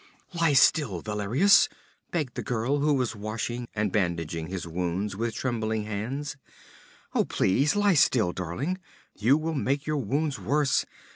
[0.33, 1.69] 'Lie still, Valerius,'
[2.09, 6.37] begged the girl who was washing and bandaging his wounds with trembling hands.
[7.13, 8.79] 'Oh, please lie still, darling!
[9.13, 10.87] You will make your wounds worse.